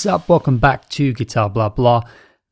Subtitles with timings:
[0.00, 0.30] What's up?
[0.30, 2.04] Welcome back to Guitar Blah Blah,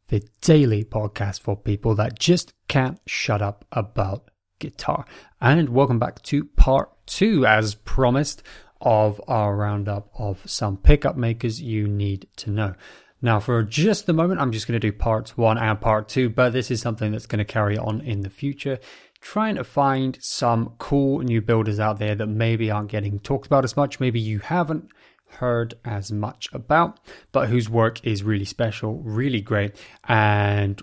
[0.08, 5.06] the daily podcast for people that just can't shut up about guitar.
[5.40, 8.42] And welcome back to part two, as promised,
[8.82, 12.74] of our roundup of some pickup makers you need to know.
[13.22, 16.28] Now, for just the moment, I'm just going to do parts one and part two,
[16.28, 18.78] but this is something that's going to carry on in the future.
[19.22, 23.64] Trying to find some cool new builders out there that maybe aren't getting talked about
[23.64, 24.00] as much.
[24.00, 24.90] Maybe you haven't
[25.28, 27.00] heard as much about,
[27.32, 30.80] but whose work is really special, really great, and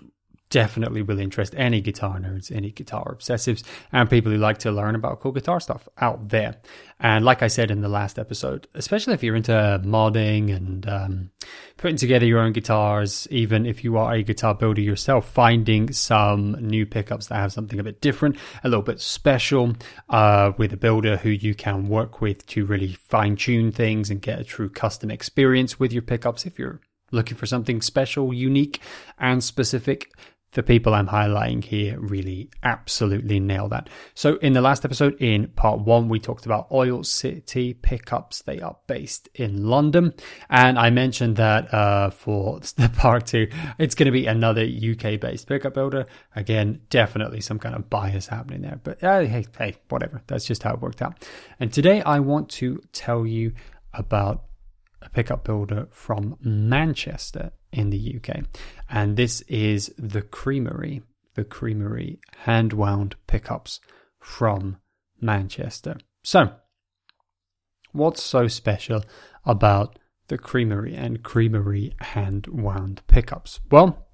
[0.50, 4.94] definitely will interest any guitar nerds, any guitar obsessives, and people who like to learn
[4.94, 6.56] about cool guitar stuff out there.
[7.00, 11.30] And like I said in the last episode, especially if you're into modding and um,
[11.76, 16.52] putting together your own guitars, even if you are a guitar builder yourself, finding some
[16.52, 19.74] new pickups that have something a bit different, a little bit special,
[20.08, 24.22] uh, with a builder who you can work with to really fine tune things and
[24.22, 26.80] get a true custom experience with your pickups if you're
[27.12, 28.80] looking for something special, unique,
[29.18, 30.10] and specific
[30.52, 33.90] the people I'm highlighting here really absolutely nail that.
[34.14, 38.42] So, in the last episode, in part one, we talked about Oil City pickups.
[38.42, 40.14] They are based in London.
[40.48, 45.20] And I mentioned that uh, for the part two, it's going to be another UK
[45.20, 46.06] based pickup builder.
[46.34, 48.80] Again, definitely some kind of bias happening there.
[48.82, 50.22] But uh, hey, hey, whatever.
[50.26, 51.26] That's just how it worked out.
[51.60, 53.52] And today, I want to tell you
[53.92, 54.44] about
[55.02, 58.44] a pickup builder from Manchester in the UK.
[58.88, 61.02] And this is the Creamery,
[61.34, 63.80] the Creamery hand wound pickups
[64.20, 64.78] from
[65.20, 65.96] Manchester.
[66.22, 66.52] So,
[67.92, 69.04] what's so special
[69.44, 69.98] about
[70.28, 73.60] the Creamery and Creamery hand wound pickups?
[73.70, 74.06] Well,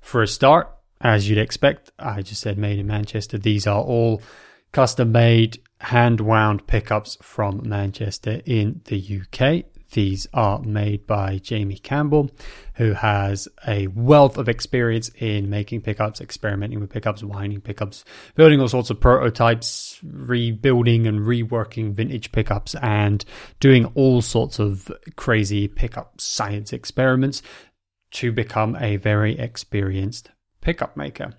[0.00, 0.70] for a start,
[1.00, 3.38] as you'd expect, I just said made in Manchester.
[3.38, 4.22] These are all
[4.72, 9.64] custom made hand wound pickups from Manchester in the UK.
[9.92, 12.30] These are made by Jamie Campbell,
[12.74, 18.04] who has a wealth of experience in making pickups, experimenting with pickups, winding pickups,
[18.34, 23.24] building all sorts of prototypes, rebuilding and reworking vintage pickups, and
[23.60, 27.42] doing all sorts of crazy pickup science experiments
[28.10, 31.32] to become a very experienced pickup maker.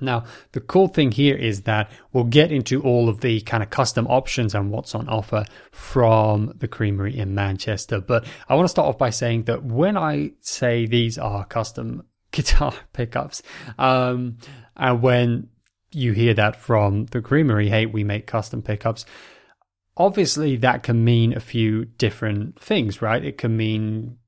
[0.00, 3.70] Now, the cool thing here is that we'll get into all of the kind of
[3.70, 8.00] custom options and what's on offer from the creamery in Manchester.
[8.00, 12.04] But I want to start off by saying that when I say these are custom
[12.32, 13.42] guitar pickups,
[13.78, 14.38] um,
[14.76, 15.48] and when
[15.90, 19.04] you hear that from the creamery, hey, we make custom pickups.
[19.96, 23.24] Obviously, that can mean a few different things, right?
[23.24, 24.18] It can mean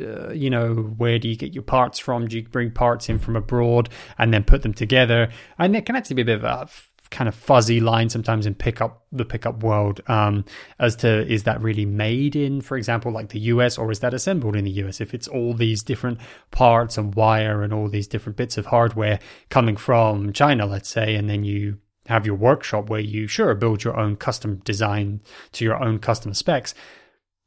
[0.00, 2.28] uh, you know, where do you get your parts from?
[2.28, 3.88] Do you bring parts in from abroad
[4.18, 5.30] and then put them together?
[5.58, 6.68] And it can actually be a bit of a
[7.10, 10.44] kind of fuzzy line sometimes in pickup the pickup world um,
[10.78, 14.14] as to is that really made in, for example, like the US, or is that
[14.14, 15.00] assembled in the US?
[15.00, 16.18] If it's all these different
[16.50, 21.14] parts and wire and all these different bits of hardware coming from China, let's say,
[21.14, 25.20] and then you have your workshop where you sure build your own custom design
[25.52, 26.74] to your own custom specs.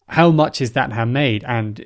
[0.07, 1.43] How much is that handmade?
[1.47, 1.85] And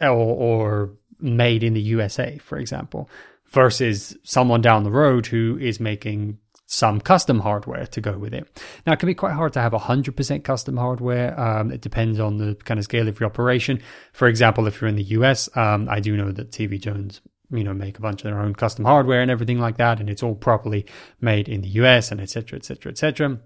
[0.00, 3.08] or, or made in the USA, for example,
[3.50, 8.62] versus someone down the road who is making some custom hardware to go with it.
[8.86, 11.38] Now, it can be quite hard to have 100% custom hardware.
[11.38, 13.80] Um, it depends on the kind of scale of your operation.
[14.12, 17.20] For example, if you're in the US, um, I do know that TV Jones,
[17.50, 20.08] you know, make a bunch of their own custom hardware and everything like that, and
[20.08, 20.86] it's all properly
[21.20, 22.58] made in the US and etc.
[22.58, 22.90] etc.
[22.90, 23.38] etc.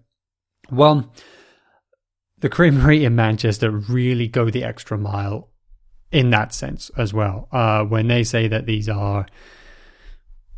[0.70, 1.12] Well,
[2.38, 5.50] the creamery in Manchester really go the extra mile
[6.10, 7.48] in that sense as well.
[7.52, 9.26] Uh, when they say that these are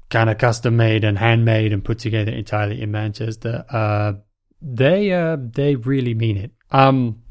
[0.08, 4.12] kind of custom made and handmade and put together entirely in Manchester, uh,
[4.60, 6.52] they uh, they really mean it.
[6.70, 7.22] Um,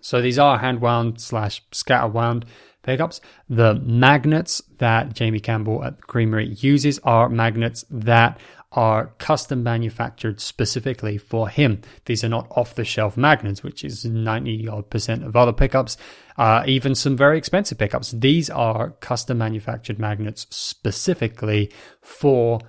[0.00, 2.44] so these are hand wound slash scatter wound
[2.86, 3.20] pickups.
[3.48, 8.40] The magnets that Jamie Campbell at the Creamery uses are magnets that
[8.72, 11.80] are custom manufactured specifically for him.
[12.04, 15.96] These are not off the shelf magnets, which is 90 odd percent of other pickups,
[16.36, 18.12] uh, even some very expensive pickups.
[18.12, 21.72] These are custom manufactured magnets specifically
[22.02, 22.60] for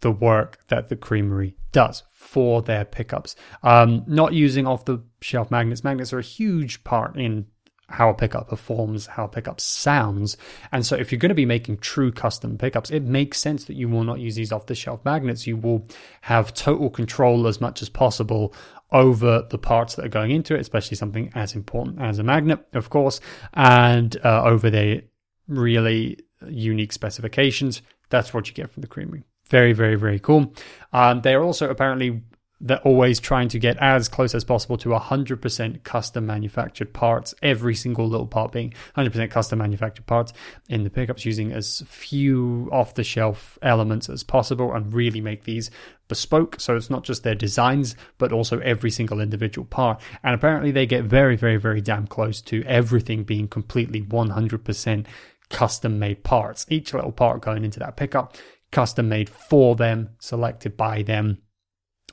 [0.00, 3.36] the work that the creamery does for their pickups.
[3.62, 5.84] Um, not using off the shelf magnets.
[5.84, 7.46] Magnets are a huge part in
[7.88, 10.36] how a pickup performs, how a pickup sounds.
[10.72, 13.76] And so if you're going to be making true custom pickups, it makes sense that
[13.76, 15.46] you will not use these off the shelf magnets.
[15.46, 15.86] You will
[16.22, 18.52] have total control as much as possible
[18.92, 22.66] over the parts that are going into it, especially something as important as a magnet,
[22.72, 23.20] of course,
[23.54, 25.02] and uh, over the
[25.48, 26.18] really
[26.48, 27.82] unique specifications.
[28.10, 29.24] That's what you get from the Creamery.
[29.48, 30.52] Very, very, very cool.
[30.92, 32.22] Um, they are also apparently
[32.60, 37.74] they're always trying to get as close as possible to 100% custom manufactured parts, every
[37.74, 40.32] single little part being 100% custom manufactured parts
[40.68, 45.44] in the pickups, using as few off the shelf elements as possible and really make
[45.44, 45.70] these
[46.08, 46.58] bespoke.
[46.58, 50.00] So it's not just their designs, but also every single individual part.
[50.22, 55.06] And apparently they get very, very, very damn close to everything being completely 100%
[55.50, 56.64] custom made parts.
[56.70, 58.34] Each little part going into that pickup,
[58.72, 61.38] custom made for them, selected by them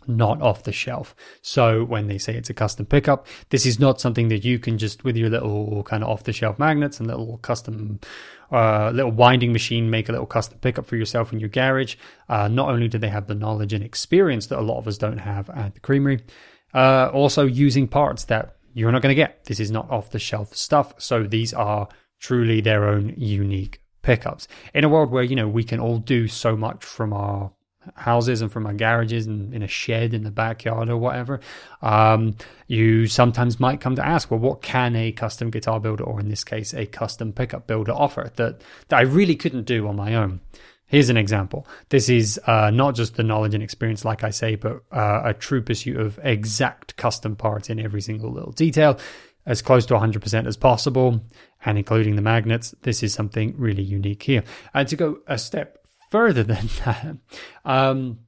[0.08, 1.16] not off the shelf.
[1.42, 4.78] So when they say it's a custom pickup, this is not something that you can
[4.78, 8.00] just with your little kind of off the shelf magnets and little custom
[8.52, 11.96] uh, little winding machine make a little custom pickup for yourself in your garage.
[12.30, 14.98] Uh, not only do they have the knowledge and experience that a lot of us
[14.98, 16.24] don't have at the creamery,
[16.74, 19.44] uh, also using parts that you're not going to get.
[19.46, 20.94] This is not off the shelf stuff.
[20.98, 21.88] So these are
[22.20, 26.28] truly their own unique pickups in a world where you know we can all do
[26.28, 27.52] so much from our
[27.95, 31.39] houses and from our garages and in a shed in the backyard or whatever,
[31.81, 32.35] um,
[32.68, 36.30] you sometimes might come to ask, well, what can a custom guitar builder, or in
[36.30, 40.15] this case, a custom pickup builder, offer that, that I really couldn't do on my
[40.15, 40.41] own?
[40.85, 41.68] Here's an example.
[41.89, 45.33] This is uh, not just the knowledge and experience, like I say, but uh, a
[45.33, 49.00] true pursuit of exact custom parts in every single little detail,
[49.45, 51.19] as close to 100% as possible,
[51.65, 52.75] and including the magnets.
[52.83, 54.44] This is something really unique here.
[54.74, 55.82] And to go a step
[56.13, 57.18] further than that,
[57.65, 58.19] um,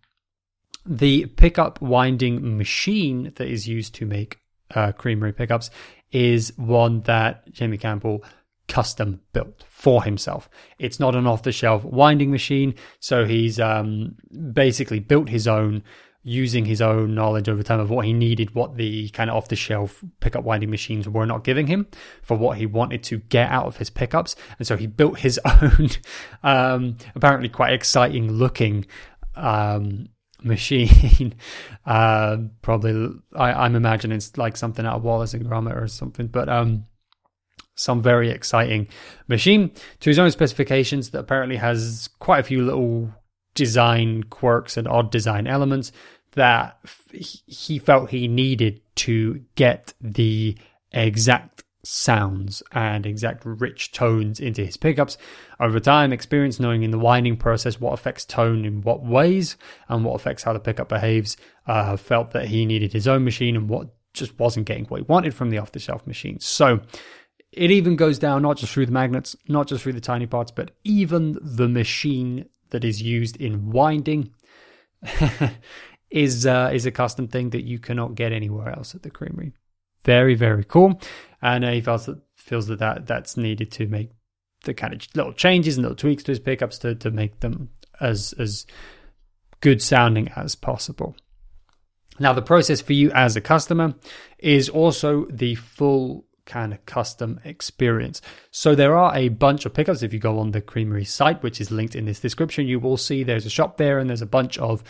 [0.88, 4.40] the pickup winding machine that is used to make
[4.74, 5.70] uh, creamery pickups
[6.12, 8.24] is one that Jamie Campbell
[8.68, 10.50] custom built for himself.
[10.80, 14.16] It's not an off the shelf winding machine, so he's um,
[14.52, 15.84] basically built his own
[16.28, 19.48] using his own knowledge over time of what he needed, what the kind of off
[19.48, 21.86] the shelf pickup winding machines were not giving him
[22.24, 24.36] for what he wanted to get out of his pickups.
[24.58, 25.90] And so he built his own,
[26.44, 28.88] um, apparently quite exciting looking,
[29.36, 30.10] um,
[30.44, 31.36] machine.
[31.86, 36.26] uh, probably, I, am imagining it's like something out of Wallace and Gromit or something,
[36.26, 36.88] but, um,
[37.76, 38.88] some very exciting
[39.28, 39.70] machine
[40.00, 43.12] to his own specifications that apparently has quite a few little
[43.56, 45.92] design quirks and odd design elements
[46.36, 46.80] that
[47.14, 50.58] he felt he needed to get the
[50.92, 55.18] exact sounds and exact rich tones into his pickups.
[55.60, 60.04] Over time, experience knowing in the winding process what affects tone in what ways and
[60.04, 61.38] what affects how the pickup behaves,
[61.68, 65.06] uh, felt that he needed his own machine and what just wasn't getting what he
[65.08, 66.40] wanted from the off the shelf machine.
[66.40, 66.82] So
[67.52, 70.52] it even goes down not just through the magnets, not just through the tiny parts,
[70.52, 74.34] but even the machine that is used in winding
[76.10, 79.54] is uh, is a custom thing that you cannot get anywhere else at the creamery.
[80.04, 81.00] Very very cool,
[81.42, 84.12] and uh, he feels that feels that, that that's needed to make
[84.64, 87.70] the kind of little changes and little tweaks to his pickups to to make them
[88.00, 88.66] as as
[89.62, 91.16] good sounding as possible.
[92.20, 93.96] Now, the process for you as a customer
[94.40, 98.22] is also the full kind of custom experience.
[98.52, 100.04] So there are a bunch of pickups.
[100.04, 102.98] If you go on the Creamery site, which is linked in this description, you will
[102.98, 104.84] see there's a shop there and there's a bunch of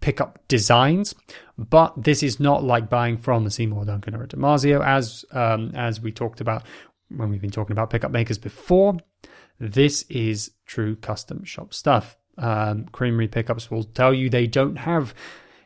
[0.00, 1.14] pickup designs.
[1.58, 5.72] But this is not like buying from a Seymour Duncan or a DiMarzio, as um,
[5.74, 6.64] as we talked about
[7.08, 8.96] when we've been talking about pickup makers before.
[9.60, 12.16] This is true custom shop stuff.
[12.38, 15.14] Um, Creamery pickups will tell you they don't have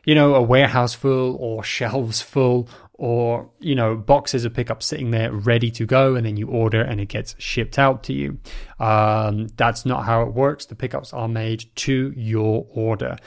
[0.07, 5.11] you know, a warehouse full or shelves full or, you know, boxes of pickups sitting
[5.11, 8.39] there ready to go and then you order and it gets shipped out to you.
[8.79, 10.65] Um, that's not how it works.
[10.65, 13.17] The pickups are made to your order.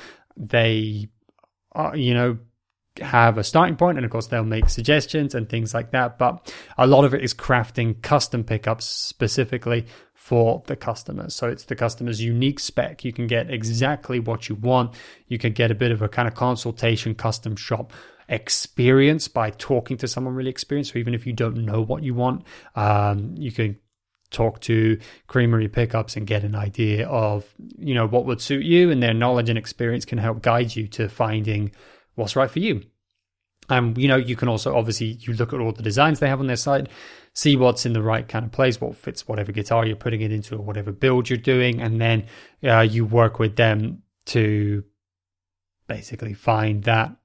[0.41, 1.09] They
[1.73, 2.39] are, you know,
[3.01, 6.53] have a starting point and of course they'll make suggestions and things like that but
[6.77, 9.87] a lot of it is crafting custom pickups specifically
[10.21, 11.31] for the customer.
[11.31, 13.05] So it's the customer's unique spec.
[13.07, 14.95] You can get exactly what you want.
[15.29, 17.95] You can get a bit of a kind of consultation custom shop
[18.29, 20.93] experience by talking to someone really experienced.
[20.93, 22.45] So even if you don't know what you want,
[22.77, 23.79] um, you can
[24.31, 27.45] talk to creamery pickups and get an idea of
[27.79, 30.87] you know what would suit you and their knowledge and experience can help guide you
[30.89, 31.73] to finding
[32.15, 32.83] what's right for you.
[33.69, 36.41] Um, you know, you can also obviously you look at all the designs they have
[36.41, 36.89] on their site,
[37.35, 40.33] see what's in the right kind of place, what fits whatever guitar you're putting it
[40.33, 42.27] into or whatever build you're doing, and then
[42.65, 44.85] uh, you work with them to
[45.87, 47.17] basically find that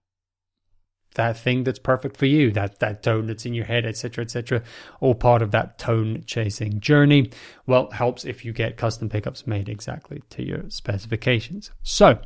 [1.16, 4.64] that thing that's perfect for you, that that tone that's in your head, etc., etc.
[5.02, 7.32] All part of that tone chasing journey.
[7.66, 11.72] Well, helps if you get custom pickups made exactly to your specifications.
[11.84, 12.20] So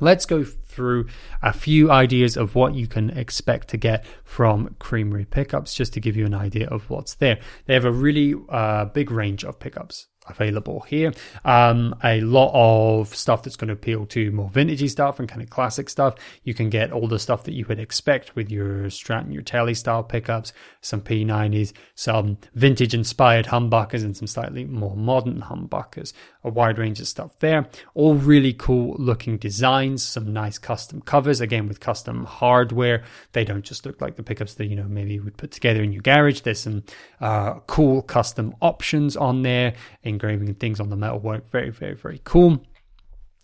[0.00, 1.08] Let's go through
[1.42, 6.00] a few ideas of what you can expect to get from Creamery pickups, just to
[6.00, 7.38] give you an idea of what's there.
[7.66, 10.06] They have a really uh, big range of pickups.
[10.30, 11.12] Available here.
[11.44, 15.42] Um, a lot of stuff that's going to appeal to more vintagey stuff and kind
[15.42, 16.14] of classic stuff.
[16.44, 19.74] You can get all the stuff that you would expect with your Strat your Tele
[19.74, 26.12] style pickups, some P90s, some vintage inspired humbuckers, and some slightly more modern humbuckers.
[26.42, 27.68] A wide range of stuff there.
[27.94, 33.02] All really cool looking designs, some nice custom covers, again with custom hardware.
[33.32, 35.82] They don't just look like the pickups that you know maybe you would put together
[35.82, 36.40] in your garage.
[36.40, 36.84] There's some
[37.20, 39.74] uh, cool custom options on there,
[40.20, 41.50] engraving things on the metalwork.
[41.50, 42.62] Very, very, very cool.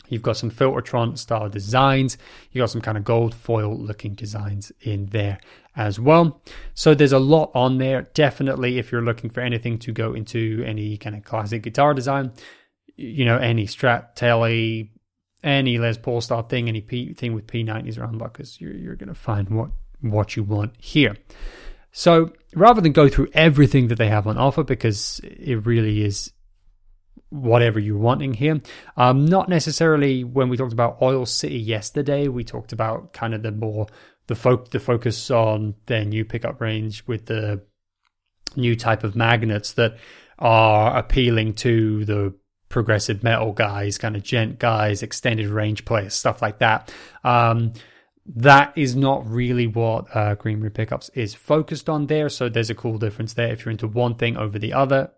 [0.09, 2.16] You've got some Filtertron style designs.
[2.52, 5.38] You've got some kind of gold foil looking designs in there
[5.75, 6.40] as well.
[6.75, 8.02] So there's a lot on there.
[8.14, 12.33] Definitely, if you're looking for anything to go into any kind of classic guitar design,
[12.95, 14.90] you know, any Strat, Tele,
[15.42, 19.09] any Les Paul style thing, any P, thing with P90s or humbuckers, you're, you're going
[19.09, 21.16] to find what, what you want here.
[21.90, 26.33] So rather than go through everything that they have on offer, because it really is
[27.30, 28.61] whatever you're wanting here.
[28.97, 33.42] Um, not necessarily when we talked about Oil City yesterday, we talked about kind of
[33.42, 33.87] the more
[34.26, 37.62] the folk the focus on their new pickup range with the
[38.56, 39.97] new type of magnets that
[40.38, 42.35] are appealing to the
[42.68, 46.92] progressive metal guys, kind of djent guys, extended range players, stuff like that.
[47.25, 47.73] Um,
[48.35, 52.28] that is not really what uh, Creamery Pickups is focused on there.
[52.28, 53.52] So there's a cool difference there.
[53.52, 55.12] If you're into one thing over the other,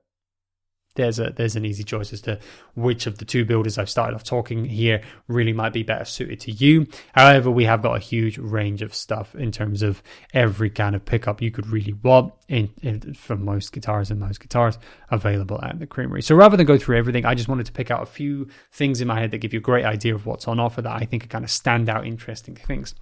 [0.98, 2.38] there's a there's an easy choice as to
[2.74, 6.40] which of the two builders I've started off talking here really might be better suited
[6.40, 6.86] to you.
[7.12, 10.02] However, we have got a huge range of stuff in terms of
[10.34, 14.40] every kind of pickup you could really want in, in for most guitars and most
[14.40, 14.78] guitars
[15.10, 16.20] available at the creamery.
[16.20, 19.00] So rather than go through everything, I just wanted to pick out a few things
[19.00, 21.04] in my head that give you a great idea of what's on offer that I
[21.04, 22.94] think are kind of stand out interesting things.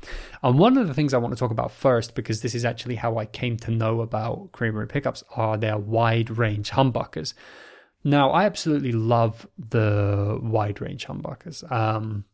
[0.43, 2.97] And one of the things I want to talk about first, because this is actually
[2.97, 7.33] how I came to know about creamery pickups, are their wide range humbuckers.
[8.07, 11.69] Now, I absolutely love the wide range humbuckers.
[11.73, 12.25] Um,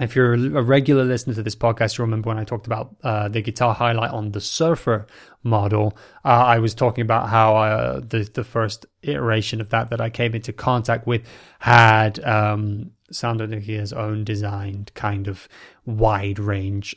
[0.00, 3.26] if you're a regular listener to this podcast, you'll remember when I talked about uh,
[3.26, 5.08] the guitar highlight on the Surfer
[5.42, 5.98] model.
[6.24, 10.08] Uh, I was talking about how uh, the the first iteration of that that I
[10.08, 11.26] came into contact with
[11.58, 15.48] had um, Sound His own designed kind of
[15.84, 16.94] wide range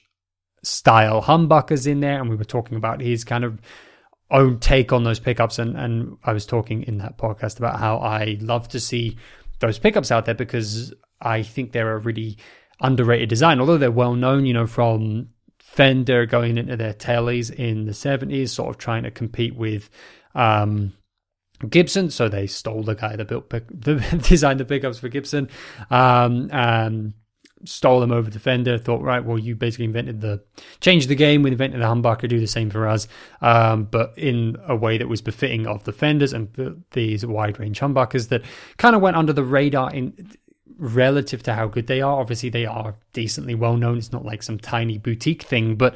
[0.62, 3.60] style humbuckers in there, and we were talking about his kind of
[4.36, 5.58] own take on those pickups.
[5.60, 9.18] And, and I was talking in that podcast about how I love to see
[9.60, 12.38] those pickups out there because I think they're a really
[12.82, 13.60] underrated design.
[13.60, 18.50] Although they're well known, you know, from Fender going into their teles in the 70s,
[18.50, 19.90] sort of trying to compete with
[20.36, 20.94] um,
[21.70, 22.10] Gibson.
[22.10, 25.50] So they stole the guy that built, pick, the, designed the pickups for Gibson.
[25.90, 27.14] Um, and
[27.64, 28.78] stole them over the Fender.
[28.78, 30.44] Thought, right, well, you basically invented the
[30.82, 31.44] changed the game.
[31.44, 32.28] We invented the humbucker.
[32.28, 33.08] Do the same for us,
[33.42, 37.80] um, but in a way that was befitting of the Fenders and these wide range
[37.80, 38.44] humbuckers that
[38.78, 40.32] kind of went under the radar in
[40.78, 42.20] relative to how good they are.
[42.20, 43.98] Obviously, they are decently well known.
[43.98, 45.96] It's not like some tiny boutique thing, but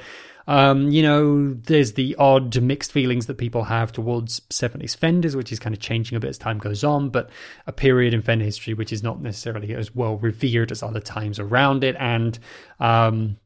[0.50, 5.52] um, you know, there's the odd mixed feelings that people have towards 70s Fenders, which
[5.52, 7.30] is kind of changing a bit as time goes on, but
[7.68, 11.38] a period in Fender history which is not necessarily as well revered as other times
[11.38, 11.96] around it.
[12.00, 12.40] And,
[12.80, 13.38] um,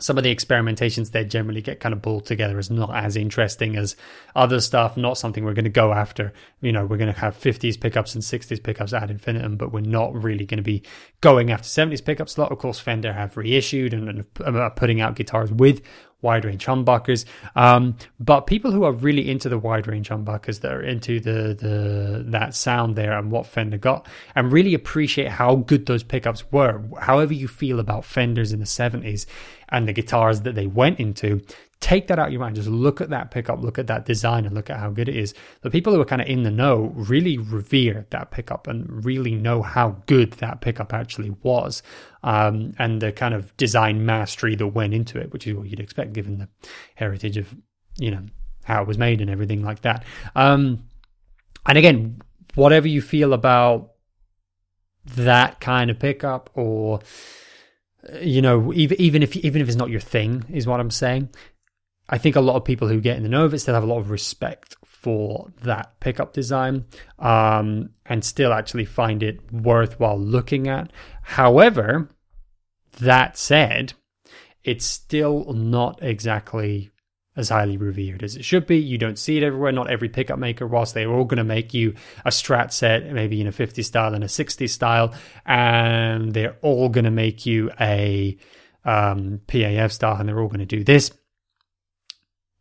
[0.00, 3.76] some of the experimentations they generally get kind of pulled together as not as interesting
[3.76, 3.94] as
[4.34, 6.32] other stuff, not something we're going to go after.
[6.60, 9.80] You know, we're going to have 50s pickups and 60s pickups ad infinitum, but we're
[9.82, 10.82] not really going to be
[11.20, 12.36] going after 70s pickups.
[12.36, 14.08] A lot, of course, Fender have reissued and,
[14.44, 15.80] and are putting out guitars with
[16.24, 17.24] wide range humbuckers.
[17.54, 21.54] Um, but people who are really into the wide range humbuckers that are into the
[21.54, 26.50] the that sound there and what Fender got, and really appreciate how good those pickups
[26.50, 26.82] were.
[27.00, 29.26] However you feel about Fenders in the seventies
[29.68, 31.40] and the guitars that they went into,
[31.84, 32.56] take that out of your mind.
[32.56, 35.16] Just look at that pickup, look at that design, and look at how good it
[35.16, 35.34] is.
[35.60, 39.34] The people who are kind of in the know really revere that pickup and really
[39.34, 41.82] know how good that pickup actually was,
[42.22, 45.78] um, and the kind of design mastery that went into it, which is what you'd
[45.78, 46.48] expect given the
[46.94, 47.54] heritage of
[47.98, 48.24] you know
[48.64, 50.04] how it was made and everything like that.
[50.34, 50.84] Um,
[51.66, 52.22] and again,
[52.54, 53.90] whatever you feel about
[55.04, 57.00] that kind of pickup or
[58.22, 61.28] you know even even if even if it's not your thing is what i'm saying
[62.08, 63.82] I think a lot of people who get in the know of it still have
[63.82, 66.84] a lot of respect for that pickup design
[67.18, 70.90] um, and still actually find it worthwhile looking at.
[71.22, 72.10] However,
[73.00, 73.94] that said,
[74.62, 76.90] it's still not exactly
[77.36, 78.78] as highly revered as it should be.
[78.78, 79.72] You don't see it everywhere.
[79.72, 81.94] Not every pickup maker, whilst they're all going to make you
[82.24, 85.12] a strat set, maybe in a 50 style and a 60 style,
[85.44, 88.38] and they're all going to make you a
[88.84, 91.10] um, PAF style, and they're all going to do this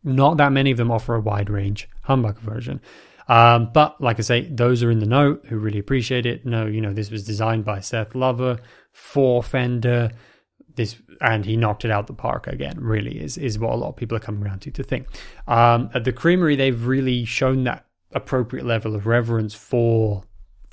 [0.03, 2.81] not that many of them offer a wide range humbucker version.
[3.27, 6.45] Um, but like I say, those are in the know who really appreciate it.
[6.45, 8.59] No, you know, this was designed by Seth Lover
[8.91, 10.11] for Fender.
[10.75, 12.77] This and he knocked it out the park again.
[12.79, 15.07] Really is is what a lot of people are coming around to to think.
[15.47, 20.23] Um, at the Creamery, they've really shown that appropriate level of reverence for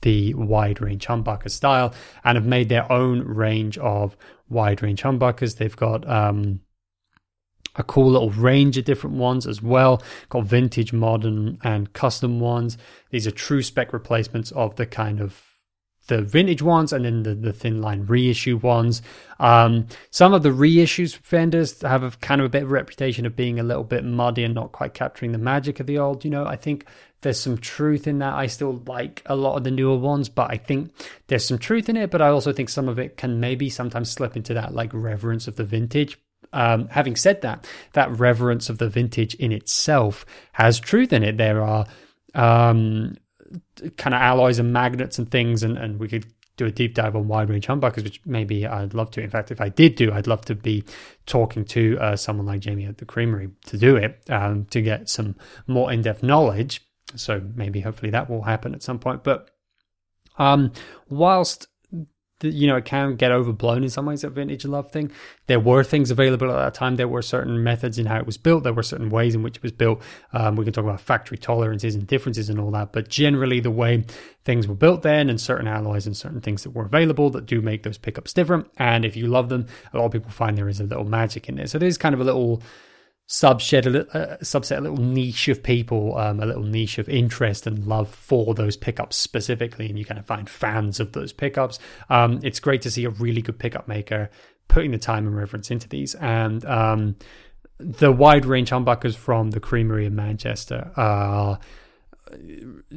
[0.02, 1.94] the wide range humbucker style
[2.24, 4.16] and have made their own range of
[4.48, 5.58] wide range humbuckers.
[5.58, 6.60] They've got um,
[7.76, 10.02] a cool little range of different ones as well.
[10.28, 12.76] Got vintage, modern, and custom ones.
[13.10, 15.50] These are true spec replacements of the kind of
[16.10, 19.00] the vintage ones and then the, the thin line reissue ones.
[19.38, 23.24] Um, some of the reissues vendors have a kind of a bit of a reputation
[23.24, 26.24] of being a little bit muddy and not quite capturing the magic of the old.
[26.24, 26.84] You know, I think
[27.22, 28.34] there's some truth in that.
[28.34, 30.90] I still like a lot of the newer ones, but I think
[31.28, 32.10] there's some truth in it.
[32.10, 35.46] But I also think some of it can maybe sometimes slip into that like reverence
[35.46, 36.18] of the vintage.
[36.52, 41.36] Um, having said that, that reverence of the vintage in itself has truth in it.
[41.36, 41.86] There are
[42.34, 43.16] um,
[43.96, 46.26] kind of alloys and magnets and things, and, and we could
[46.56, 49.22] do a deep dive on wide range humbuckers, which maybe I'd love to.
[49.22, 50.84] In fact, if I did do, I'd love to be
[51.24, 55.08] talking to uh, someone like Jamie at the Creamery to do it um, to get
[55.08, 56.82] some more in depth knowledge.
[57.16, 59.24] So maybe hopefully that will happen at some point.
[59.24, 59.50] But
[60.38, 60.72] um,
[61.08, 61.68] whilst
[62.42, 65.10] you know, it can get overblown in some ways, that vintage love thing.
[65.46, 66.96] There were things available at that time.
[66.96, 68.64] There were certain methods in how it was built.
[68.64, 70.00] There were certain ways in which it was built.
[70.32, 72.92] Um, we can talk about factory tolerances and differences and all that.
[72.92, 74.04] But generally, the way
[74.44, 77.60] things were built then and certain alloys and certain things that were available that do
[77.60, 78.70] make those pickups different.
[78.78, 81.48] And if you love them, a lot of people find there is a little magic
[81.48, 81.66] in there.
[81.66, 82.62] So there's kind of a little
[83.30, 87.08] subset a, little, uh, subset a little niche of people, um, a little niche of
[87.08, 91.32] interest and love for those pickups specifically, and you kind of find fans of those
[91.32, 91.78] pickups.
[92.08, 94.30] Um, it's great to see a really good pickup maker
[94.66, 97.14] putting the time and reference into these, and um,
[97.78, 101.60] the wide range humbuckers from the Creamery in Manchester are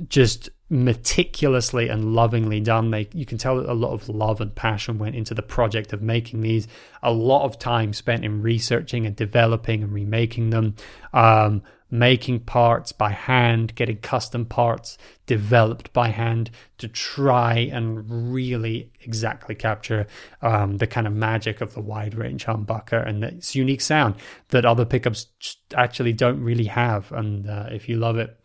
[0.07, 2.91] just meticulously and lovingly done.
[2.91, 5.93] They you can tell that a lot of love and passion went into the project
[5.93, 6.67] of making these.
[7.01, 10.75] A lot of time spent in researching and developing and remaking them.
[11.13, 18.91] Um, making parts by hand, getting custom parts developed by hand to try and really
[19.01, 20.07] exactly capture
[20.41, 24.15] um, the kind of magic of the wide range humbucker and its unique sound
[24.49, 25.27] that other pickups
[25.75, 27.11] actually don't really have.
[27.11, 28.35] And uh, if you love it,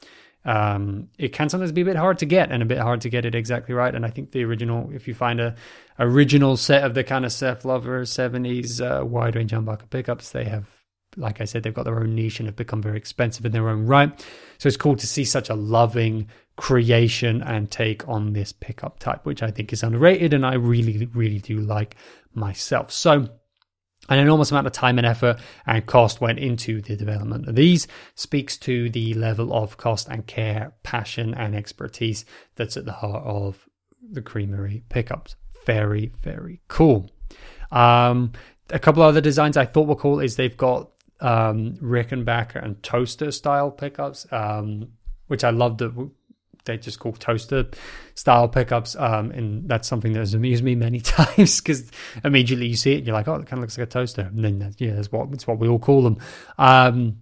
[0.45, 3.11] um, it can sometimes be a bit hard to get and a bit hard to
[3.11, 3.95] get it exactly right.
[3.95, 5.55] And I think the original, if you find a
[5.99, 10.45] original set of the kind of Seth Lover 70s uh, wide range humbucker pickups, they
[10.45, 10.67] have,
[11.17, 13.69] like I said, they've got their own niche and have become very expensive in their
[13.69, 14.27] own right.
[14.59, 19.25] So it's cool to see such a loving creation and take on this pickup type,
[19.27, 21.97] which I think is underrated and I really, really do like
[22.35, 22.91] myself.
[22.91, 23.29] So
[24.09, 27.87] an enormous amount of time and effort and cost went into the development of these
[28.15, 32.25] speaks to the level of cost and care, passion and expertise
[32.57, 33.69] that's at the heart of
[34.11, 35.37] the Creamery pickups.
[35.67, 37.11] Very, very cool.
[37.71, 38.33] Um,
[38.71, 40.91] a couple other designs I thought were cool is they've got
[41.21, 44.93] um, Rickenbacker and toaster style pickups, um,
[45.27, 46.11] which I love that
[46.65, 47.67] they just call toaster
[48.15, 48.97] style pickups.
[48.97, 51.91] Um, and that's something that has amused me many times because
[52.25, 54.23] immediately you see it you're like, oh, it kind of looks like a toaster.
[54.23, 56.19] And then, that's, yeah, that's what, it's what we all call them.
[56.59, 57.19] Um,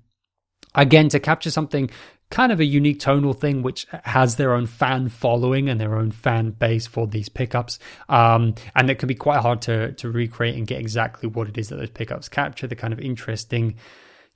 [0.75, 1.91] again, to capture something
[2.31, 6.11] kind of a unique tonal thing which has their own fan following and their own
[6.11, 10.57] fan base for these pickups um, and it can be quite hard to to recreate
[10.57, 13.77] and get exactly what it is that those pickups capture the kind of interesting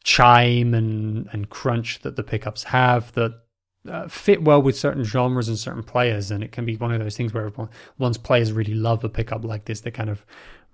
[0.04, 3.32] chime and and crunch that the pickups have that
[3.88, 7.00] uh, fit well with certain genres and certain players, and it can be one of
[7.00, 7.50] those things where
[7.98, 10.24] once players really love a pickup like this, the kind of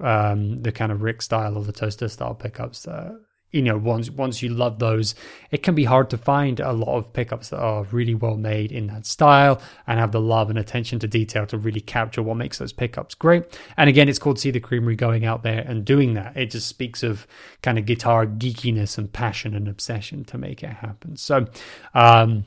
[0.01, 2.87] um, the kind of Rick style or the Toaster style pickups.
[2.87, 3.17] Uh,
[3.53, 5.15] you know, once once you love those,
[5.51, 8.73] it can be hard to find a lot of pickups that are really well made
[8.73, 12.37] in that style and have the love and attention to detail to really capture what
[12.37, 13.45] makes those pickups great.
[13.77, 16.37] And again, it's called See the Creamery going out there and doing that.
[16.37, 17.27] It just speaks of
[17.63, 21.17] kind of guitar geekiness and passion and obsession to make it happen.
[21.17, 21.47] So,
[21.95, 22.47] um,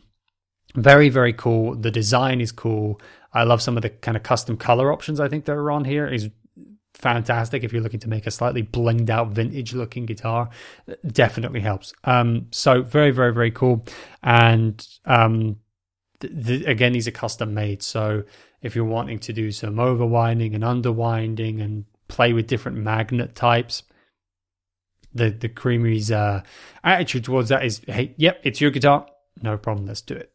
[0.76, 1.76] very, very cool.
[1.76, 3.02] The design is cool.
[3.34, 5.86] I love some of the kind of custom color options I think that are on
[5.86, 6.08] here.
[6.08, 6.30] Is
[6.94, 10.50] fantastic if you're looking to make a slightly blinged out vintage looking guitar.
[11.08, 11.94] Definitely helps.
[12.04, 13.86] Um so very very very cool.
[14.22, 15.58] And um
[16.20, 17.82] th- th- again these are custom made.
[17.84, 18.24] So
[18.62, 23.84] if you're wanting to do some overwinding and underwinding and play with different magnet types
[25.14, 26.42] the the creamery's uh
[26.84, 29.08] attitude towards that is hey yep it's your guitar.
[29.42, 29.88] No problem.
[29.88, 30.34] Let's do it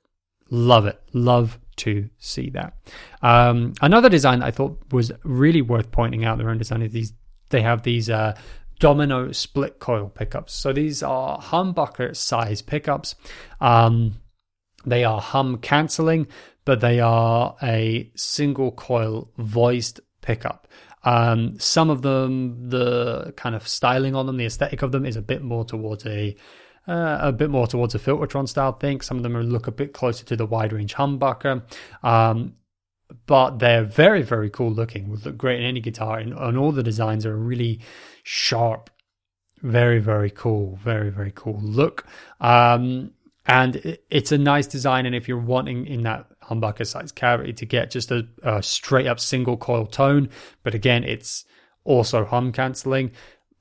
[0.51, 1.01] Love it.
[1.13, 2.75] Love to see that.
[3.23, 7.13] Um, another design I thought was really worth pointing out their own design is these.
[7.51, 8.37] They have these uh,
[8.79, 10.53] domino split coil pickups.
[10.53, 13.15] So these are humbucker size pickups.
[13.61, 14.21] Um,
[14.87, 16.27] They are hum cancelling,
[16.65, 20.69] but they are a single coil voiced pickup.
[21.05, 25.17] Um, some of them, the kind of styling on them, the aesthetic of them is
[25.17, 26.37] a bit more towards a
[26.87, 29.01] uh, a bit more towards a Filtertron style thing.
[29.01, 31.63] Some of them look a bit closer to the wide range humbucker.
[32.03, 32.55] Um,
[33.27, 35.11] but they're very, very cool looking.
[35.11, 37.81] Would look great in any guitar, and, and all the designs are really
[38.23, 38.91] sharp.
[39.63, 40.79] Very, very cool.
[40.83, 42.07] Very, very cool look.
[42.41, 43.13] Um,
[43.47, 45.07] and it's a nice design.
[45.07, 49.07] And if you're wanting in that humbucker size cavity to get just a, a straight
[49.07, 50.29] up single coil tone,
[50.63, 51.45] but again, it's
[51.85, 53.13] also hum canceling.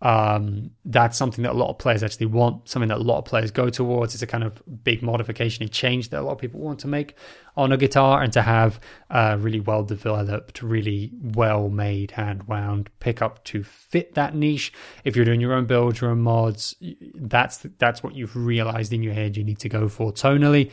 [0.04, 3.26] Um, that's something that a lot of players actually want, something that a lot of
[3.26, 4.14] players go towards.
[4.14, 6.90] It's a kind of big modification and change that a lot of people want to
[6.90, 7.16] make
[7.56, 12.90] on a guitar and to have a really well developed, really well made hand wound
[13.00, 14.74] pickup to fit that niche.
[15.06, 16.76] If you're doing your own builds, your own mods,
[17.16, 20.70] that's that's what you've realized in your head you need to go for tonally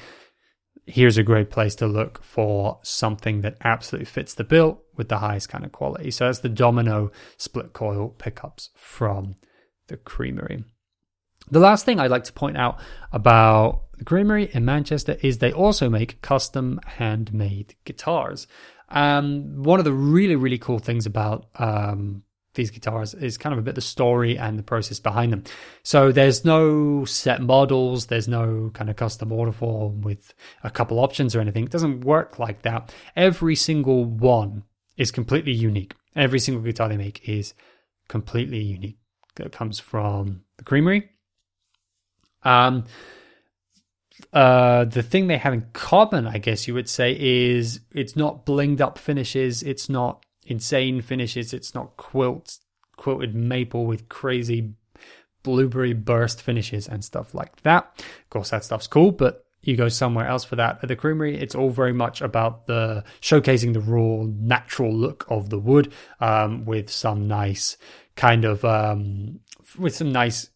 [0.91, 5.19] here's a great place to look for something that absolutely fits the bill with the
[5.19, 6.11] highest kind of quality.
[6.11, 9.37] So that's the Domino split coil pickups from
[9.89, 10.65] the Creamery.
[11.51, 12.79] The last thing I'd like to point out
[13.13, 18.47] about the Creamery in Manchester is they also make custom handmade guitars.
[18.89, 22.25] Um, one of the really, really cool things about um,
[22.55, 25.45] these guitars is kind of a bit the story and the process behind them.
[25.83, 30.35] So there's no set models, there's no kind of custom order form with
[30.65, 31.65] a couple options or anything.
[31.65, 32.93] It doesn't work like that.
[33.15, 34.65] Every single one
[34.97, 35.95] is completely unique.
[36.17, 37.55] Every single guitar they make is
[38.09, 38.99] completely unique.
[39.37, 41.11] That comes from the creamery.
[42.43, 42.85] Um,
[44.33, 48.45] uh, the thing they have in common, I guess you would say, is it's not
[48.45, 49.63] blinged up finishes.
[49.63, 51.53] It's not insane finishes.
[51.53, 52.59] It's not quilt
[52.97, 54.75] quilted maple with crazy
[55.43, 57.91] blueberry burst finishes and stuff like that.
[57.99, 60.81] Of course, that stuff's cool, but you go somewhere else for that.
[60.83, 65.51] At the creamery, it's all very much about the showcasing the raw, natural look of
[65.51, 67.77] the wood, um, with some nice
[68.17, 69.41] kind of um,
[69.79, 70.51] with some nice,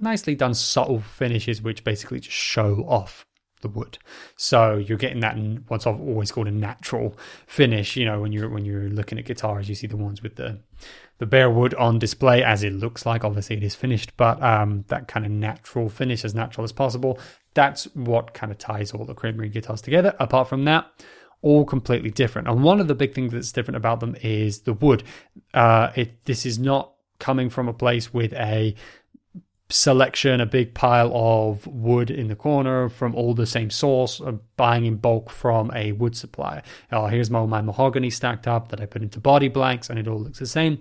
[0.00, 3.26] nicely done subtle finishes, which basically just show off
[3.64, 3.98] the wood.
[4.36, 7.96] So you're getting that in what's I've always called a natural finish.
[7.96, 10.60] You know, when you're when you're looking at guitars, you see the ones with the
[11.18, 13.24] the bare wood on display as it looks like.
[13.24, 17.18] Obviously, it is finished, but um, that kind of natural finish, as natural as possible.
[17.54, 20.14] That's what kind of ties all the creamery guitars together.
[20.18, 20.86] Apart from that,
[21.40, 22.48] all completely different.
[22.48, 25.02] And one of the big things that's different about them is the wood.
[25.52, 28.74] Uh, it this is not coming from a place with a
[29.70, 34.32] selection, a big pile of wood in the corner from all the same source, uh,
[34.56, 36.62] buying in bulk from a wood supplier.
[36.92, 40.06] Oh, here's my, my mahogany stacked up that I put into body blanks and it
[40.06, 40.80] all looks the same.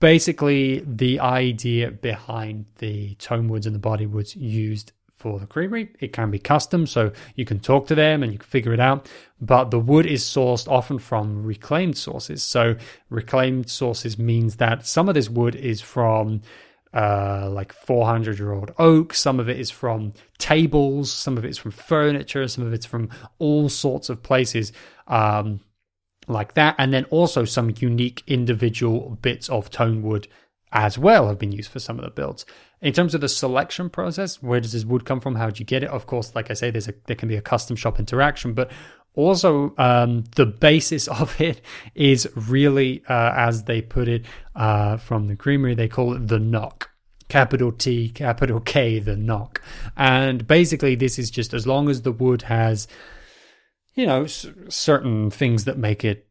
[0.00, 4.92] Basically, the idea behind the tone woods and the body woods used
[5.24, 5.88] for the creamery.
[6.00, 8.80] It can be custom, so you can talk to them and you can figure it
[8.80, 9.08] out.
[9.40, 12.42] But the wood is sourced often from reclaimed sources.
[12.42, 12.76] So
[13.08, 16.42] reclaimed sources means that some of this wood is from
[16.94, 19.14] uh, like 400 year old oak.
[19.14, 23.10] Some of it is from tables, some of it's from furniture, some of it's from
[23.38, 24.72] all sorts of places
[25.08, 25.60] um,
[26.28, 26.76] like that.
[26.78, 30.28] And then also some unique individual bits of tone wood
[30.72, 32.46] as well have been used for some of the builds.
[32.80, 35.36] In terms of the selection process, where does this wood come from?
[35.36, 35.88] How do you get it?
[35.88, 38.70] Of course, like I say, there's a there can be a custom shop interaction, but
[39.14, 41.60] also um, the basis of it
[41.94, 44.24] is really uh, as they put it
[44.54, 46.90] uh, from the creamery they call it the knock.
[47.28, 49.62] Capital t capital k the knock.
[49.96, 52.86] And basically this is just as long as the wood has
[53.94, 56.28] you know s- certain things that make it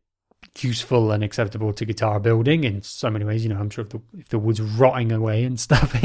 [0.61, 3.43] useful and acceptable to guitar building in so many ways.
[3.43, 5.95] You know, I'm sure if the, if the wood's rotting away and stuff,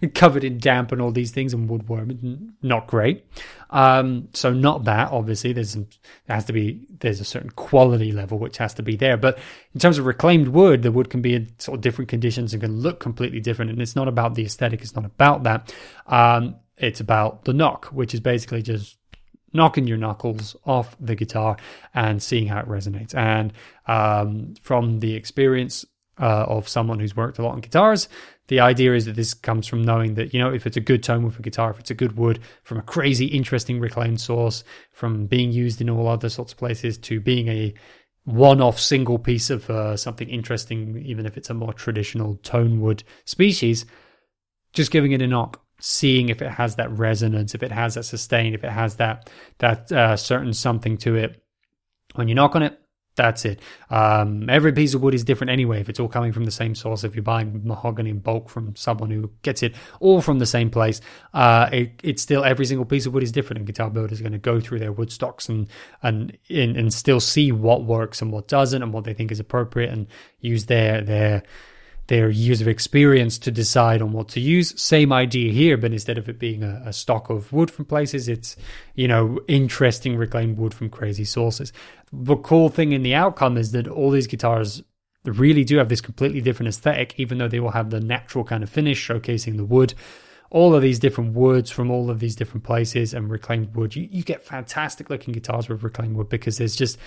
[0.14, 3.26] covered in damp and all these things and woodworm, not great.
[3.68, 5.52] Um, so not that obviously.
[5.52, 5.86] There's some,
[6.26, 9.16] there has to be there's a certain quality level which has to be there.
[9.16, 9.38] But
[9.74, 12.62] in terms of reclaimed wood, the wood can be in sort of different conditions and
[12.62, 13.70] can look completely different.
[13.70, 14.80] And it's not about the aesthetic.
[14.80, 15.74] It's not about that.
[16.06, 18.96] Um, it's about the knock, which is basically just
[19.52, 21.56] knocking your knuckles off the guitar
[21.94, 23.14] and seeing how it resonates.
[23.14, 23.52] And
[23.86, 25.84] um, from the experience
[26.18, 28.08] uh, of someone who's worked a lot on guitars,
[28.48, 31.02] the idea is that this comes from knowing that, you know, if it's a good
[31.02, 34.64] tone with a guitar, if it's a good wood from a crazy, interesting reclaimed source,
[34.92, 37.72] from being used in all other sorts of places to being a
[38.24, 42.80] one off single piece of uh, something interesting, even if it's a more traditional tone
[42.80, 43.86] wood species,
[44.72, 48.04] just giving it a knock seeing if it has that resonance, if it has that
[48.04, 51.42] sustain, if it has that that uh, certain something to it.
[52.14, 52.78] When you knock on it,
[53.16, 53.60] That's it.
[53.90, 55.80] Um, every piece of wood is different anyway.
[55.80, 58.74] If it's all coming from the same source, if you're buying mahogany in bulk from
[58.76, 61.00] someone who gets it all from the same place,
[61.34, 63.58] uh, it, it's still every single piece of wood is different.
[63.58, 65.68] And guitar builders are going to go through their wood stocks and,
[66.02, 69.40] and and and still see what works and what doesn't, and what they think is
[69.40, 70.06] appropriate, and
[70.38, 71.42] use their their
[72.10, 74.78] their years of experience to decide on what to use.
[74.82, 78.26] Same idea here, but instead of it being a, a, stock of wood from places,
[78.28, 78.56] it's,
[78.96, 81.72] you know, interesting reclaimed wood from crazy sources.
[82.12, 84.82] The cool thing in the outcome is that all these guitars
[85.24, 88.64] really do have this completely different aesthetic, even though they will have the natural kind
[88.64, 89.94] of finish showcasing the wood.
[90.50, 94.08] All of these different woods from all of these different places and reclaimed wood, you,
[94.10, 96.98] you get fantastic looking guitars with reclaimed wood because there's just,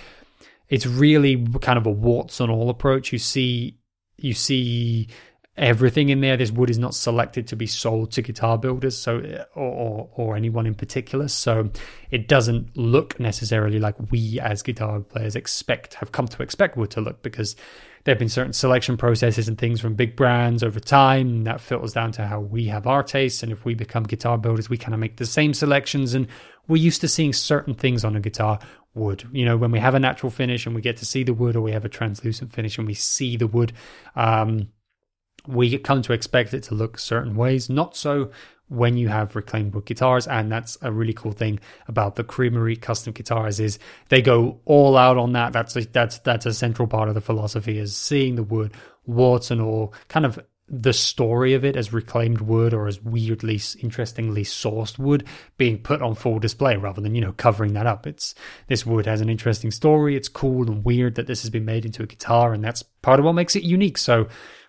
[0.70, 3.12] it's really kind of a warts on all approach.
[3.12, 3.80] You see
[4.24, 5.08] you see
[5.56, 6.38] everything in there.
[6.38, 10.66] This wood is not selected to be sold to guitar builders, so or, or, anyone
[10.66, 11.28] in particular.
[11.28, 11.70] So
[12.10, 16.92] it doesn't look necessarily like we as guitar players expect have come to expect wood
[16.92, 17.56] to look because
[18.04, 21.94] there have been certain selection processes and things from big brands over time that filters
[21.94, 23.44] down to how we have our tastes.
[23.44, 26.14] And if we become guitar builders, we kind of make the same selections.
[26.14, 26.28] And
[26.68, 28.60] we're used to seeing certain things on a guitar
[28.94, 29.28] wood.
[29.32, 31.56] You know, when we have a natural finish and we get to see the wood,
[31.56, 33.74] or we have a translucent finish and we see the wood,
[34.16, 34.70] um,
[35.48, 37.70] we come to expect it to look certain ways.
[37.70, 38.32] Not so
[38.70, 42.76] when you have reclaimed wood guitars, and that's a really cool thing about the Creamery
[42.76, 43.78] custom guitars is
[44.10, 45.54] they go all out on that.
[45.54, 48.74] That's a, that's that's a central part of the philosophy is seeing the wood,
[49.06, 50.40] warts and all, kind of
[50.76, 55.24] the story of it as reclaimed wood or as weirdly interestingly sourced wood
[55.56, 58.08] being put on full display rather than you know covering that up.
[58.08, 58.34] It's
[58.68, 60.16] this wood has an interesting story.
[60.16, 63.20] It's cool and weird that this has been made into a guitar and that's part
[63.20, 64.00] of what makes it unique.
[64.00, 64.28] So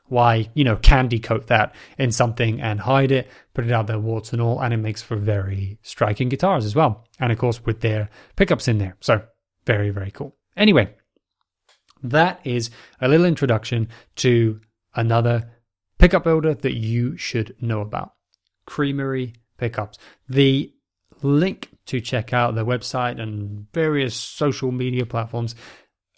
[0.08, 3.98] why you know candy coat that in something and hide it put it out there
[3.98, 7.06] warts and all and it makes for very striking guitars as well.
[7.18, 8.96] And of course with their pickups in there.
[9.00, 9.22] So
[9.64, 10.36] very very cool.
[10.54, 10.94] Anyway
[12.02, 12.68] that is
[13.00, 14.60] a little introduction to
[14.94, 15.50] another
[15.98, 18.14] pickup builder that you should know about
[18.66, 19.98] Creamery Pickups.
[20.28, 20.72] The
[21.22, 25.54] link to check out their website and various social media platforms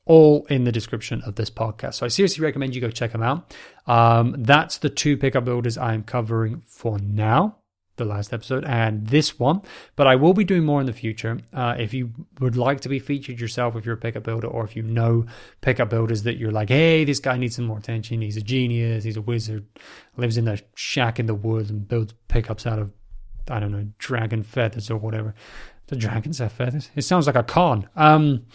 [0.05, 1.95] all in the description of this podcast.
[1.95, 3.55] So I seriously recommend you go check them out.
[3.87, 7.59] Um, that's the two pickup builders I'm covering for now
[7.97, 9.63] the last episode and this one,
[9.97, 11.39] but I will be doing more in the future.
[11.53, 14.65] Uh, if you would like to be featured yourself, if you're a pickup builder, or
[14.65, 15.27] if you know
[15.61, 18.21] pickup builders that you're like, hey, this guy needs some more attention.
[18.21, 19.05] He's a genius.
[19.05, 19.67] He's a wizard.
[20.17, 22.93] Lives in a shack in the woods and builds pickups out of,
[23.51, 25.35] I don't know, dragon feathers or whatever.
[25.89, 26.91] The dragons have feathers.
[26.95, 27.89] It sounds like a con.
[27.97, 28.47] Um,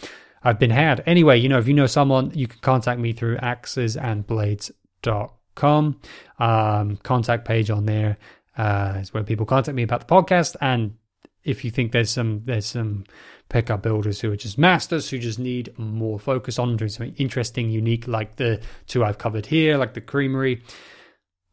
[0.44, 1.04] I've been had.
[1.06, 6.00] Anyway, you know, if you know someone, you can contact me through axesandblades.com.
[6.38, 8.18] Um, contact page on there
[8.56, 10.56] uh, is where people contact me about the podcast.
[10.60, 10.96] And
[11.44, 13.04] if you think there's some there's some
[13.48, 17.70] pickup builders who are just masters who just need more focus on doing something interesting,
[17.70, 20.62] unique, like the two I've covered here, like the creamery,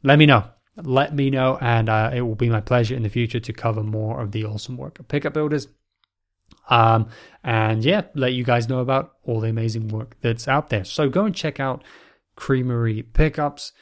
[0.03, 0.45] let me know.
[0.81, 3.83] Let me know, and uh, it will be my pleasure in the future to cover
[3.83, 5.67] more of the awesome work of pickup builders.
[6.69, 7.09] Um,
[7.43, 10.85] and yeah, let you guys know about all the amazing work that's out there.
[10.85, 11.83] So go and check out
[12.35, 13.73] Creamery Pickups.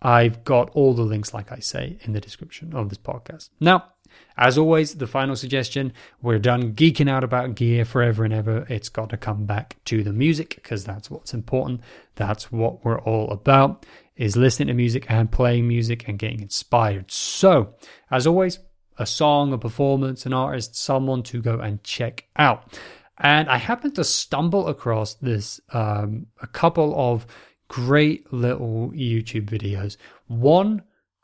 [0.00, 3.50] I've got all the links, like I say, in the description of this podcast.
[3.60, 3.92] Now,
[4.36, 8.66] as always, the final suggestion we're done geeking out about gear forever and ever.
[8.68, 11.80] It's got to come back to the music because that's what's important.
[12.14, 13.84] That's what we're all about
[14.16, 17.10] is listening to music and playing music and getting inspired.
[17.10, 17.74] So,
[18.10, 18.58] as always,
[18.98, 22.78] a song, a performance, an artist, someone to go and check out.
[23.18, 27.26] And I happened to stumble across this um, a couple of
[27.68, 29.96] great little YouTube videos.
[30.26, 30.82] One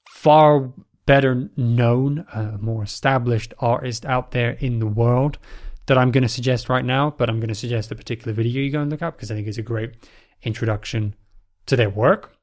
[0.08, 0.72] far
[1.06, 5.38] better known, uh, more established artist out there in the world
[5.86, 8.62] that I'm going to suggest right now, but I'm going to suggest a particular video
[8.62, 9.94] you go and look up because I think it's a great
[10.42, 11.14] introduction
[11.66, 12.36] to their work.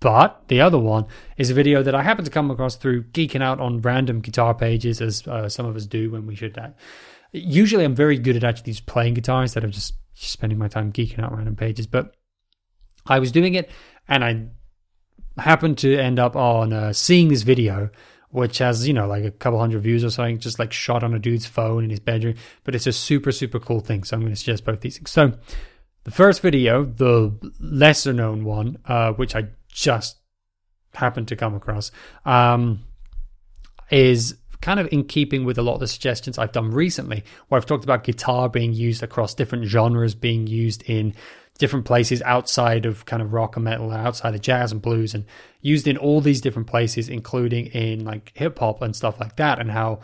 [0.00, 3.42] But the other one is a video that I happened to come across through geeking
[3.42, 6.56] out on random guitar pages, as uh, some of us do when we should.
[6.56, 6.68] Uh,
[7.32, 10.92] usually, I'm very good at actually just playing guitar instead of just spending my time
[10.92, 11.88] geeking out random pages.
[11.88, 12.14] But
[13.06, 13.70] I was doing it,
[14.08, 14.46] and I
[15.40, 17.90] happened to end up on uh, seeing this video,
[18.30, 21.14] which has you know like a couple hundred views or something, just like shot on
[21.14, 22.34] a dude's phone in his bedroom.
[22.64, 25.10] But it's a super super cool thing, so I'm going to suggest both these things.
[25.10, 25.32] So
[26.04, 30.16] the first video, the lesser known one, uh, which I just
[30.94, 31.90] happened to come across,
[32.24, 32.80] um,
[33.90, 37.58] is kind of in keeping with a lot of the suggestions I've done recently, where
[37.58, 41.14] I've talked about guitar being used across different genres, being used in
[41.58, 45.14] different places outside of kind of rock and metal, and outside of jazz and blues,
[45.14, 45.24] and
[45.60, 49.58] used in all these different places, including in like hip hop and stuff like that,
[49.58, 50.00] and how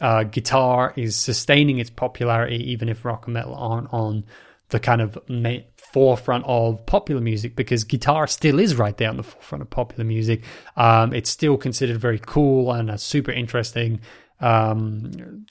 [0.00, 4.24] uh, guitar is sustaining its popularity, even if rock and metal aren't on
[4.70, 9.16] the kind of ma- forefront of popular music, because guitar still is right there on
[9.16, 10.42] the forefront of popular music.
[10.76, 14.00] Um, it's still considered very cool and a super interesting,
[14.40, 15.44] um,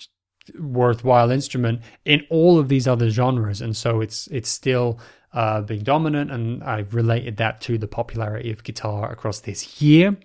[0.59, 4.99] worthwhile instrument in all of these other genres, and so it's it's still
[5.33, 6.31] uh, being dominant.
[6.31, 10.17] And I've related that to the popularity of guitar across this year,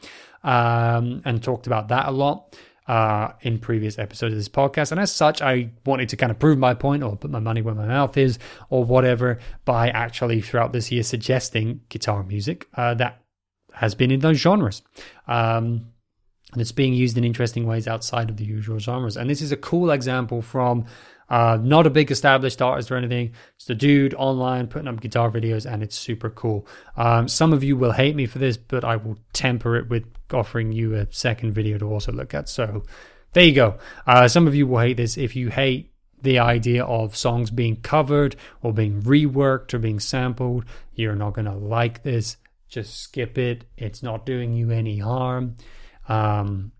[0.44, 2.56] um, and talked about that a lot
[2.88, 4.90] uh, in previous episodes of this podcast.
[4.90, 7.60] And as such, I wanted to kind of prove my point or put my money
[7.62, 8.38] where my mouth is
[8.70, 13.22] or whatever by actually throughout this year suggesting guitar music uh, that
[13.74, 14.82] has been in those genres.
[15.26, 15.92] Um,
[16.52, 19.18] and it's being used in interesting ways outside of the usual genres.
[19.18, 20.86] And this is a cool example from
[21.30, 23.32] uh, not a big established artist or anything.
[23.56, 26.66] It's a dude online putting up guitar videos, and it's super cool.
[26.96, 30.04] Um, some of you will hate me for this, but I will temper it with
[30.32, 32.48] offering you a second video to also look at.
[32.48, 32.84] So
[33.32, 33.78] there you go.
[34.06, 35.16] Uh, some of you will hate this.
[35.18, 40.64] If you hate the idea of songs being covered or being reworked or being sampled,
[40.94, 42.36] you're not going to like this.
[42.68, 43.64] Just skip it.
[43.76, 45.56] It's not doing you any harm.
[46.08, 46.72] Um,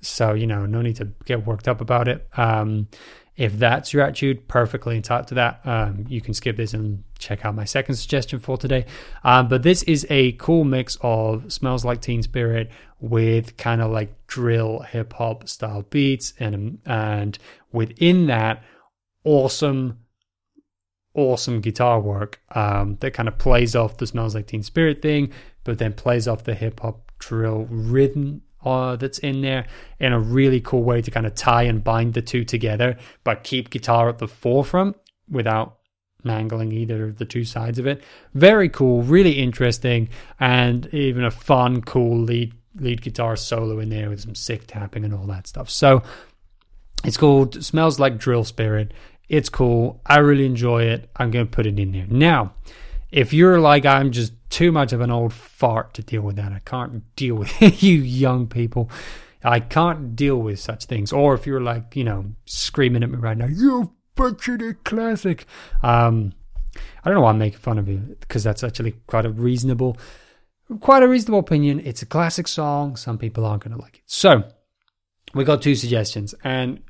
[0.00, 2.26] so, you know, no need to get worked up about it.
[2.36, 2.88] Um,
[3.36, 5.60] if that's your attitude, perfectly entitled to that.
[5.64, 8.86] Um, you can skip this and check out my second suggestion for today.
[9.24, 13.90] Um, but this is a cool mix of Smells Like Teen Spirit with kind of
[13.90, 17.38] like drill hip hop style beats, and and
[17.72, 18.64] within that,
[19.22, 19.98] awesome,
[21.14, 25.30] awesome guitar work um, that kind of plays off the Smells Like Teen Spirit thing,
[25.62, 29.66] but then plays off the hip hop drill rhythm uh, that's in there
[30.00, 33.44] in a really cool way to kind of tie and bind the two together, but
[33.44, 34.96] keep guitar at the forefront
[35.30, 35.78] without
[36.24, 38.02] mangling either of the two sides of it.
[38.34, 40.08] Very cool, really interesting,
[40.40, 45.04] and even a fun, cool lead lead guitar solo in there with some sick tapping
[45.04, 45.70] and all that stuff.
[45.70, 46.02] So
[47.04, 48.92] it's called Smells Like Drill Spirit.
[49.30, 50.02] It's cool.
[50.04, 51.08] I really enjoy it.
[51.16, 52.06] I'm going to put it in there.
[52.06, 52.52] Now,
[53.10, 56.52] if you're like I'm just too much of an old fart to deal with that.
[56.52, 58.90] I can't deal with you young people.
[59.42, 61.12] I can't deal with such things.
[61.12, 65.46] Or if you're like, you know, screaming at me right now, you butchered classic.
[65.82, 66.32] Um,
[66.76, 69.96] I don't know why I'm making fun of you because that's actually quite a reasonable,
[70.80, 71.80] quite a reasonable opinion.
[71.84, 72.96] It's a classic song.
[72.96, 74.02] Some people aren't going to like it.
[74.06, 74.44] So
[75.34, 76.82] we got two suggestions, and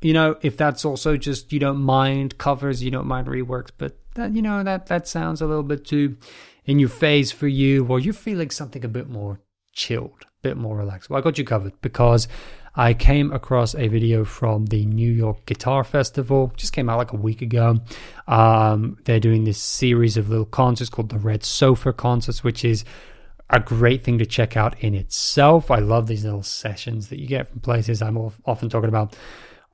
[0.00, 3.98] you know, if that's also just you don't mind covers, you don't mind reworks, but
[4.18, 6.16] that you know that that sounds a little bit too
[6.64, 9.40] in your face for you, or you're feeling something a bit more
[9.72, 11.08] chilled, a bit more relaxed.
[11.08, 12.28] Well, I got you covered because
[12.74, 17.12] I came across a video from the New York Guitar Festival, just came out like
[17.12, 17.80] a week ago.
[18.26, 22.84] Um, they're doing this series of little concerts called the Red Sofa Concerts, which is
[23.50, 25.70] a great thing to check out in itself.
[25.70, 28.02] I love these little sessions that you get from places.
[28.02, 29.16] I'm often talking about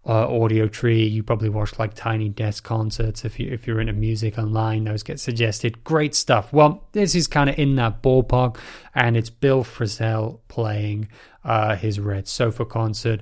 [0.06, 1.10] uh, Audiotree.
[1.10, 4.84] You probably watched like Tiny Desk concerts if you if you're into music online.
[4.84, 5.84] Those get suggested.
[5.84, 6.52] Great stuff.
[6.52, 8.58] Well, this is kind of in that ballpark,
[8.94, 11.08] and it's Bill Frisell playing
[11.44, 13.20] uh, his Red Sofa concert.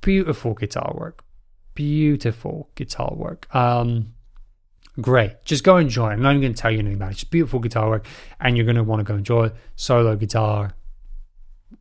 [0.00, 1.24] Beautiful guitar work.
[1.74, 3.54] Beautiful guitar work.
[3.54, 4.14] Um,
[5.00, 5.44] great.
[5.44, 6.10] Just go enjoy.
[6.10, 7.12] I'm not even going to tell you anything about it.
[7.12, 8.06] It's beautiful guitar work,
[8.40, 9.56] and you're going to want to go enjoy it.
[9.74, 10.74] Solo guitar,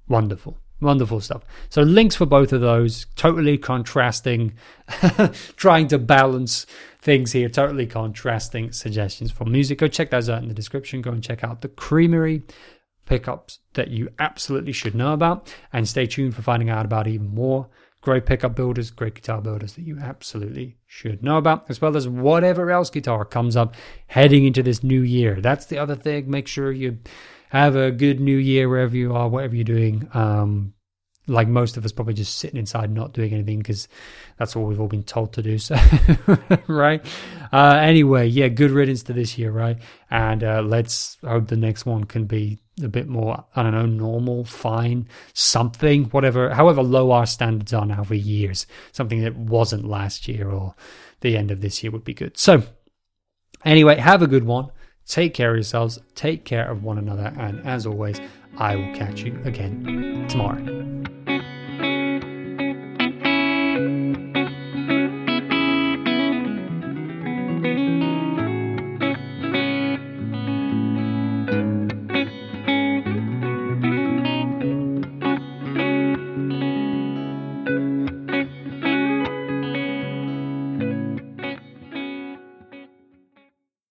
[0.08, 0.58] wonderful.
[0.86, 1.42] Wonderful stuff.
[1.70, 4.54] So links for both of those, totally contrasting,
[5.56, 6.68] trying to balance
[7.02, 9.80] things here, totally contrasting suggestions for music.
[9.80, 11.02] Go check those out in the description.
[11.02, 12.44] Go and check out the Creamery
[13.08, 15.52] pickups that you absolutely should know about.
[15.74, 17.68] And stay tuned for finding out about even more
[18.02, 22.08] great pickup builders, great guitar builders that you absolutely should know about, as well as
[22.08, 23.74] whatever else guitar comes up
[24.06, 25.42] heading into this new year.
[25.42, 26.30] That's the other thing.
[26.30, 27.00] Make sure you
[27.50, 30.08] have a good new year wherever you are, whatever you're doing.
[30.14, 30.75] Um,
[31.28, 33.88] like most of us, probably just sitting inside, not doing anything because
[34.38, 35.58] that's what we've all been told to do.
[35.58, 35.76] So,
[36.68, 37.04] right?
[37.52, 39.78] Uh, anyway, yeah, good riddance to this year, right?
[40.12, 43.86] And uh, let's hope the next one can be a bit more, I don't know,
[43.86, 48.68] normal, fine, something, whatever, however low our standards are now for years.
[48.92, 50.76] Something that wasn't last year or
[51.22, 52.38] the end of this year would be good.
[52.38, 52.64] So,
[53.64, 54.70] anyway, have a good one.
[55.08, 58.20] Take care of yourselves, take care of one another, and as always,
[58.58, 61.35] I will catch you again tomorrow.